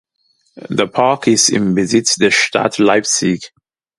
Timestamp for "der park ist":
0.55-1.49